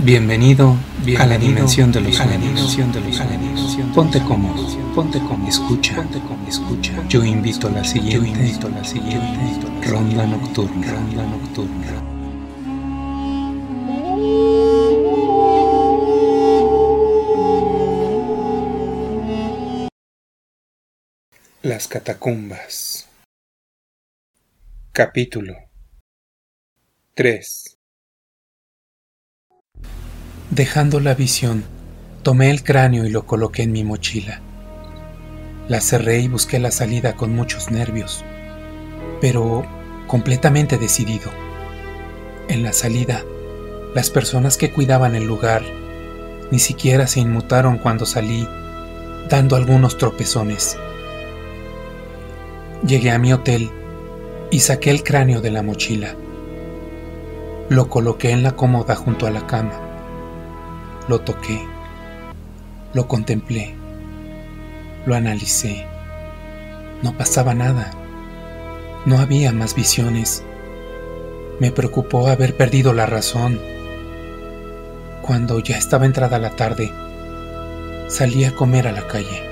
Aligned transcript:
Bienvenido, 0.00 0.76
a 1.18 1.26
la 1.26 1.36
dimensión 1.38 1.90
de 1.90 2.00
los 2.00 2.14
sueños. 2.14 2.76
Ponte 3.92 4.22
cómodo, 4.22 4.64
ponte 4.94 5.18
cómodo, 5.18 5.48
escucha, 5.48 5.96
ponte 5.96 6.20
cómodo, 6.20 6.48
escucha. 6.48 7.04
Yo 7.08 7.24
invito 7.24 7.66
a 7.66 7.72
la 7.72 7.82
siguiente, 7.82 8.16
yo 8.16 8.24
invito 8.24 8.68
a 8.68 8.70
la 8.70 8.84
siguiente 8.84 9.88
ronda 9.88 10.24
nocturna, 10.24 10.92
ronda 10.92 11.26
nocturna. 11.26 12.02
Las 21.62 21.88
catacumbas. 21.88 23.08
Capítulo 24.92 25.54
3 27.14 27.77
Dejando 30.58 30.98
la 30.98 31.14
visión, 31.14 31.62
tomé 32.24 32.50
el 32.50 32.64
cráneo 32.64 33.06
y 33.06 33.10
lo 33.10 33.26
coloqué 33.26 33.62
en 33.62 33.70
mi 33.70 33.84
mochila. 33.84 34.40
La 35.68 35.80
cerré 35.80 36.18
y 36.18 36.26
busqué 36.26 36.58
la 36.58 36.72
salida 36.72 37.14
con 37.14 37.32
muchos 37.32 37.70
nervios, 37.70 38.24
pero 39.20 39.64
completamente 40.08 40.76
decidido. 40.76 41.30
En 42.48 42.64
la 42.64 42.72
salida, 42.72 43.22
las 43.94 44.10
personas 44.10 44.56
que 44.56 44.72
cuidaban 44.72 45.14
el 45.14 45.28
lugar 45.28 45.62
ni 46.50 46.58
siquiera 46.58 47.06
se 47.06 47.20
inmutaron 47.20 47.78
cuando 47.78 48.04
salí, 48.04 48.44
dando 49.30 49.54
algunos 49.54 49.96
tropezones. 49.96 50.76
Llegué 52.84 53.12
a 53.12 53.20
mi 53.20 53.32
hotel 53.32 53.70
y 54.50 54.58
saqué 54.58 54.90
el 54.90 55.04
cráneo 55.04 55.40
de 55.40 55.52
la 55.52 55.62
mochila. 55.62 56.16
Lo 57.68 57.88
coloqué 57.88 58.32
en 58.32 58.42
la 58.42 58.56
cómoda 58.56 58.96
junto 58.96 59.28
a 59.28 59.30
la 59.30 59.46
cama. 59.46 59.87
Lo 61.08 61.20
toqué, 61.20 61.66
lo 62.92 63.08
contemplé, 63.08 63.74
lo 65.06 65.14
analicé. 65.14 65.86
No 67.02 67.16
pasaba 67.16 67.54
nada. 67.54 67.92
No 69.06 69.18
había 69.18 69.52
más 69.52 69.74
visiones. 69.74 70.44
Me 71.60 71.72
preocupó 71.72 72.28
haber 72.28 72.56
perdido 72.56 72.92
la 72.92 73.06
razón. 73.06 73.58
Cuando 75.22 75.60
ya 75.60 75.78
estaba 75.78 76.04
entrada 76.04 76.38
la 76.38 76.50
tarde, 76.50 76.92
salí 78.08 78.44
a 78.44 78.54
comer 78.54 78.86
a 78.86 78.92
la 78.92 79.06
calle. 79.06 79.48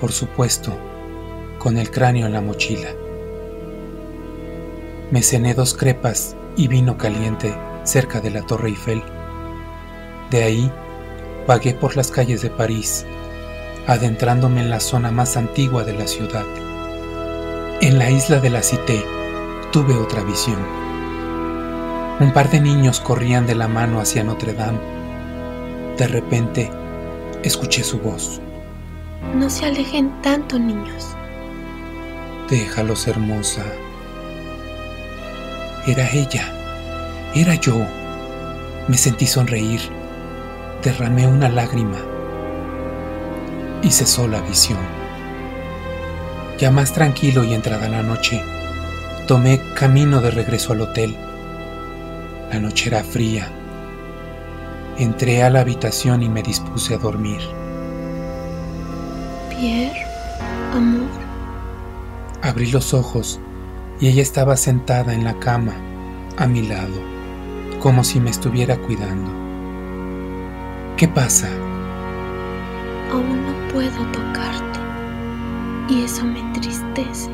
Por 0.00 0.12
supuesto, 0.12 0.76
con 1.58 1.78
el 1.78 1.90
cráneo 1.90 2.26
en 2.26 2.34
la 2.34 2.42
mochila. 2.42 2.90
Me 5.10 5.22
cené 5.22 5.54
dos 5.54 5.72
crepas 5.72 6.36
y 6.56 6.68
vino 6.68 6.98
caliente 6.98 7.56
cerca 7.84 8.20
de 8.20 8.30
la 8.30 8.42
Torre 8.42 8.68
Eiffel. 8.68 9.02
De 10.30 10.42
ahí, 10.42 10.72
vagué 11.46 11.72
por 11.72 11.96
las 11.96 12.10
calles 12.10 12.42
de 12.42 12.50
París, 12.50 13.06
adentrándome 13.86 14.60
en 14.60 14.70
la 14.70 14.80
zona 14.80 15.12
más 15.12 15.36
antigua 15.36 15.84
de 15.84 15.92
la 15.92 16.08
ciudad. 16.08 16.44
En 17.80 17.98
la 17.98 18.10
isla 18.10 18.40
de 18.40 18.50
la 18.50 18.62
Cité 18.62 19.04
tuve 19.70 19.94
otra 19.94 20.24
visión. 20.24 20.58
Un 22.18 22.32
par 22.32 22.50
de 22.50 22.60
niños 22.60 22.98
corrían 22.98 23.46
de 23.46 23.54
la 23.54 23.68
mano 23.68 24.00
hacia 24.00 24.24
Notre 24.24 24.52
Dame. 24.52 24.80
De 25.96 26.08
repente, 26.08 26.72
escuché 27.44 27.84
su 27.84 28.00
voz. 28.00 28.40
No 29.36 29.48
se 29.48 29.66
alejen 29.66 30.10
tanto, 30.22 30.58
niños. 30.58 31.14
Déjalos, 32.50 33.06
hermosa. 33.06 33.62
Era 35.86 36.10
ella. 36.10 36.52
Era 37.34 37.54
yo. 37.54 37.76
Me 38.88 38.96
sentí 38.96 39.26
sonreír 39.26 39.80
derramé 40.86 41.26
una 41.26 41.48
lágrima 41.48 41.98
y 43.82 43.90
cesó 43.90 44.28
la 44.28 44.40
visión. 44.40 44.78
Ya 46.58 46.70
más 46.70 46.92
tranquilo 46.92 47.42
y 47.42 47.54
entrada 47.54 47.88
la 47.88 48.04
noche, 48.04 48.40
tomé 49.26 49.60
camino 49.74 50.20
de 50.20 50.30
regreso 50.30 50.74
al 50.74 50.82
hotel. 50.82 51.16
La 52.52 52.60
noche 52.60 52.88
era 52.88 53.02
fría. 53.02 53.48
Entré 54.96 55.42
a 55.42 55.50
la 55.50 55.60
habitación 55.60 56.22
y 56.22 56.28
me 56.28 56.44
dispuse 56.44 56.94
a 56.94 56.98
dormir. 56.98 57.40
Pierre, 59.50 60.06
amor. 60.72 61.10
Abrí 62.42 62.70
los 62.70 62.94
ojos 62.94 63.40
y 63.98 64.06
ella 64.06 64.22
estaba 64.22 64.56
sentada 64.56 65.14
en 65.14 65.24
la 65.24 65.36
cama, 65.40 65.74
a 66.36 66.46
mi 66.46 66.62
lado, 66.62 66.94
como 67.80 68.04
si 68.04 68.20
me 68.20 68.30
estuviera 68.30 68.76
cuidando. 68.76 69.45
¿Qué 70.96 71.06
pasa? 71.06 71.46
Aún 73.12 73.44
no 73.44 73.68
puedo 73.70 74.02
tocarte 74.12 74.80
y 75.90 76.04
eso 76.04 76.24
me 76.24 76.40
entristece. 76.40 77.28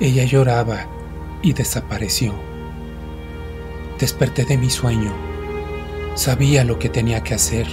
Ella 0.00 0.24
lloraba 0.24 0.86
y 1.40 1.52
desapareció. 1.52 2.34
Desperté 4.00 4.44
de 4.44 4.58
mi 4.58 4.70
sueño. 4.70 5.12
Sabía 6.16 6.64
lo 6.64 6.80
que 6.80 6.88
tenía 6.88 7.22
que 7.22 7.34
hacer. 7.34 7.68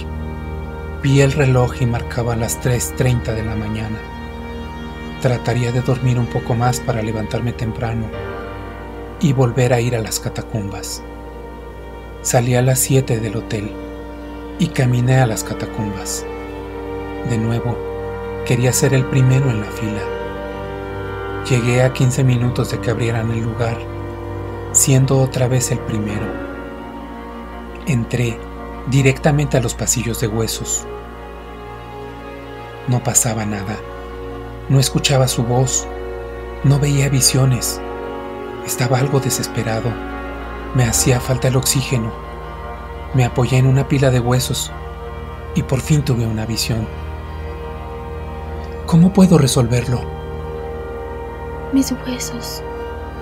Vi 1.02 1.20
el 1.20 1.32
reloj 1.32 1.82
y 1.82 1.86
marcaba 1.86 2.36
las 2.36 2.62
3.30 2.62 3.34
de 3.34 3.42
la 3.42 3.56
mañana. 3.56 3.98
Trataría 5.20 5.72
de 5.72 5.80
dormir 5.80 6.16
un 6.16 6.26
poco 6.26 6.54
más 6.54 6.78
para 6.78 7.02
levantarme 7.02 7.54
temprano 7.54 8.06
y 9.20 9.32
volver 9.32 9.72
a 9.72 9.80
ir 9.80 9.96
a 9.96 10.00
las 10.00 10.20
catacumbas. 10.20 11.02
Salí 12.22 12.54
a 12.54 12.62
las 12.62 12.78
7 12.78 13.18
del 13.18 13.34
hotel 13.34 13.87
y 14.58 14.68
caminé 14.68 15.20
a 15.20 15.26
las 15.26 15.44
catacumbas. 15.44 16.24
De 17.28 17.38
nuevo, 17.38 17.76
quería 18.44 18.72
ser 18.72 18.94
el 18.94 19.04
primero 19.04 19.50
en 19.50 19.60
la 19.60 19.66
fila. 19.66 20.02
Llegué 21.48 21.82
a 21.82 21.92
15 21.92 22.24
minutos 22.24 22.70
de 22.70 22.80
que 22.80 22.90
abrieran 22.90 23.30
el 23.30 23.42
lugar, 23.42 23.78
siendo 24.72 25.20
otra 25.20 25.46
vez 25.46 25.70
el 25.70 25.78
primero. 25.78 26.26
Entré 27.86 28.38
directamente 28.88 29.56
a 29.56 29.60
los 29.60 29.74
pasillos 29.74 30.20
de 30.20 30.26
huesos. 30.26 30.86
No 32.88 33.02
pasaba 33.02 33.46
nada. 33.46 33.76
No 34.68 34.80
escuchaba 34.80 35.28
su 35.28 35.44
voz. 35.44 35.86
No 36.64 36.78
veía 36.78 37.08
visiones. 37.08 37.80
Estaba 38.66 38.98
algo 38.98 39.20
desesperado. 39.20 39.90
Me 40.74 40.84
hacía 40.84 41.20
falta 41.20 41.48
el 41.48 41.56
oxígeno 41.56 42.27
me 43.14 43.24
apoyé 43.24 43.58
en 43.58 43.66
una 43.66 43.88
pila 43.88 44.10
de 44.10 44.20
huesos 44.20 44.70
y 45.54 45.62
por 45.62 45.80
fin 45.80 46.02
tuve 46.04 46.26
una 46.26 46.46
visión. 46.46 46.86
¿Cómo 48.86 49.12
puedo 49.12 49.38
resolverlo? 49.38 50.00
Mis 51.72 51.92
huesos. 51.92 52.62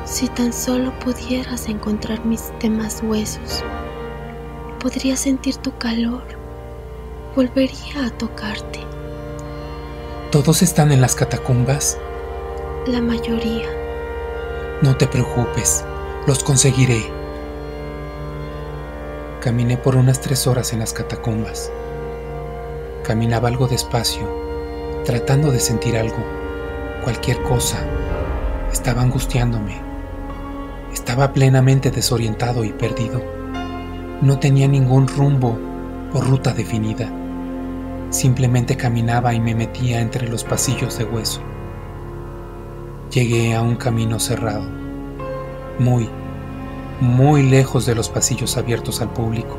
Si 0.05 0.29
tan 0.29 0.53
solo 0.53 0.97
pudieras 1.01 1.69
encontrar 1.69 2.25
mis 2.25 2.53
demás 2.61 3.03
huesos, 3.03 3.65
podría 4.79 5.17
sentir 5.17 5.57
tu 5.57 5.77
calor. 5.79 6.23
Volvería 7.35 8.07
a 8.07 8.11
tocarte. 8.11 8.81
¿Todos 10.31 10.63
están 10.63 10.93
en 10.93 11.01
las 11.01 11.17
catacumbas? 11.17 11.99
La 12.87 13.01
mayoría. 13.01 13.67
No 14.83 14.97
te 14.97 15.07
preocupes, 15.07 15.85
los 16.27 16.45
conseguiré. 16.45 17.16
Caminé 19.47 19.77
por 19.77 19.95
unas 19.95 20.21
tres 20.21 20.49
horas 20.49 20.73
en 20.73 20.81
las 20.81 20.93
catacumbas. 20.93 21.71
Caminaba 23.05 23.47
algo 23.47 23.69
despacio, 23.69 24.29
tratando 25.05 25.53
de 25.53 25.61
sentir 25.61 25.97
algo, 25.97 26.17
cualquier 27.05 27.41
cosa. 27.45 27.79
Estaba 28.73 29.03
angustiándome. 29.03 29.81
Estaba 30.93 31.33
plenamente 31.33 31.93
desorientado 31.93 32.65
y 32.65 32.73
perdido. 32.73 33.23
No 34.21 34.41
tenía 34.41 34.67
ningún 34.67 35.07
rumbo 35.07 35.57
o 36.13 36.21
ruta 36.21 36.53
definida. 36.53 37.09
Simplemente 38.11 38.77
caminaba 38.77 39.33
y 39.33 39.39
me 39.39 39.55
metía 39.55 40.01
entre 40.01 40.29
los 40.29 40.43
pasillos 40.43 40.99
de 40.99 41.05
hueso. 41.05 41.41
Llegué 43.13 43.55
a 43.55 43.63
un 43.63 43.77
camino 43.77 44.19
cerrado, 44.19 44.69
muy, 45.79 46.11
muy 47.01 47.43
lejos 47.43 47.85
de 47.87 47.95
los 47.95 48.09
pasillos 48.09 48.57
abiertos 48.57 49.01
al 49.01 49.13
público. 49.13 49.59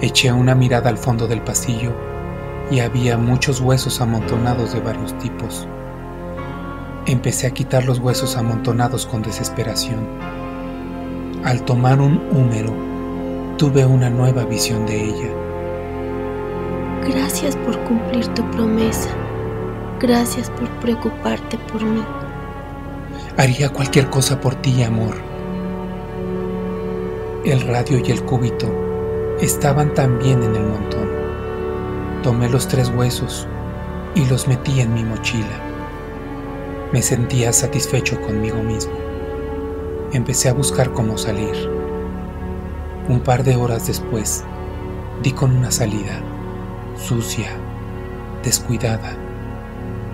Eché 0.00 0.32
una 0.32 0.54
mirada 0.54 0.88
al 0.88 0.98
fondo 0.98 1.26
del 1.26 1.42
pasillo 1.42 1.92
y 2.70 2.80
había 2.80 3.18
muchos 3.18 3.60
huesos 3.60 4.00
amontonados 4.00 4.72
de 4.72 4.80
varios 4.80 5.16
tipos. 5.18 5.66
Empecé 7.06 7.48
a 7.48 7.50
quitar 7.50 7.84
los 7.84 7.98
huesos 7.98 8.36
amontonados 8.36 9.06
con 9.06 9.22
desesperación. 9.22 10.06
Al 11.44 11.62
tomar 11.64 12.00
un 12.00 12.22
húmero, 12.30 12.72
tuve 13.58 13.84
una 13.84 14.08
nueva 14.08 14.44
visión 14.44 14.86
de 14.86 15.04
ella. 15.04 15.30
Gracias 17.08 17.56
por 17.56 17.76
cumplir 17.84 18.26
tu 18.28 18.48
promesa. 18.52 19.10
Gracias 20.00 20.50
por 20.50 20.68
preocuparte 20.80 21.58
por 21.72 21.82
mí. 21.82 22.02
Haría 23.36 23.68
cualquier 23.70 24.08
cosa 24.08 24.40
por 24.40 24.54
ti, 24.56 24.82
amor. 24.84 25.31
El 27.44 27.60
radio 27.62 27.98
y 27.98 28.08
el 28.12 28.22
cúbito 28.22 28.72
estaban 29.40 29.92
también 29.94 30.44
en 30.44 30.54
el 30.54 30.62
montón. 30.62 31.08
Tomé 32.22 32.48
los 32.48 32.68
tres 32.68 32.88
huesos 32.88 33.48
y 34.14 34.24
los 34.26 34.46
metí 34.46 34.78
en 34.78 34.94
mi 34.94 35.02
mochila. 35.02 35.60
Me 36.92 37.02
sentía 37.02 37.52
satisfecho 37.52 38.20
conmigo 38.20 38.62
mismo. 38.62 38.92
Empecé 40.12 40.50
a 40.50 40.52
buscar 40.52 40.92
cómo 40.92 41.18
salir. 41.18 41.68
Un 43.08 43.18
par 43.18 43.42
de 43.42 43.56
horas 43.56 43.88
después, 43.88 44.44
di 45.20 45.32
con 45.32 45.56
una 45.56 45.72
salida, 45.72 46.20
sucia, 46.96 47.50
descuidada, 48.44 49.16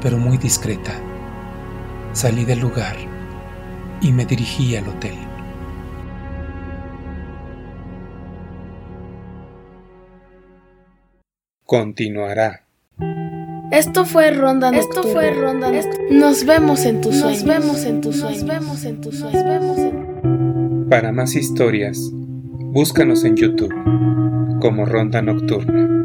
pero 0.00 0.16
muy 0.16 0.38
discreta. 0.38 0.92
Salí 2.14 2.46
del 2.46 2.60
lugar 2.60 2.96
y 4.00 4.12
me 4.12 4.24
dirigí 4.24 4.76
al 4.76 4.88
hotel. 4.88 5.27
Continuará. 11.68 12.62
Esto 13.70 14.06
fue 14.06 14.30
Ronda 14.30 14.70
Esto 14.70 15.02
fue 15.02 15.30
Ronda 15.32 15.70
Nos 16.10 16.46
vemos 16.46 16.86
en 16.86 17.02
tus 17.02 17.16
Nos 17.16 17.20
sueños. 17.20 17.44
vemos 17.44 17.84
en 17.84 18.00
tus 18.00 18.16
Nos 18.16 18.20
sueños. 18.38 18.46
vemos 18.46 18.84
en 18.86 19.00
tus 19.02 19.18
sueños. 19.18 19.44
Nos 19.44 19.44
vemos 19.44 19.78
en 19.78 20.88
Para 20.88 21.12
más 21.12 21.34
historias, 21.34 21.98
búscanos 22.10 23.22
en 23.24 23.36
YouTube 23.36 23.74
como 24.62 24.86
Ronda 24.86 25.20
Nocturna. 25.20 25.97